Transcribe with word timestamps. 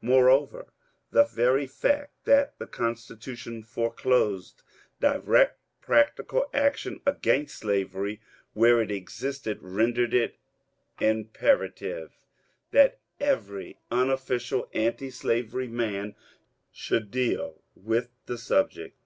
Moreover, 0.00 0.68
the 1.10 1.24
very 1.26 1.66
fact 1.66 2.12
that 2.24 2.58
the 2.58 2.66
Constitution 2.66 3.62
foreclosed 3.62 4.62
direct 4.98 5.58
practical 5.82 6.48
action 6.54 7.02
against 7.04 7.56
slavery 7.58 8.18
where 8.54 8.80
it 8.80 8.90
existed 8.90 9.58
rendered 9.60 10.14
it 10.14 10.38
imperative 11.02 12.24
that 12.70 12.98
every 13.20 13.76
unofficial 13.90 14.70
antislavery 14.72 15.68
man 15.68 16.14
should 16.72 17.10
deal 17.10 17.60
with 17.76 18.08
the 18.24 18.38
subject. 18.38 18.96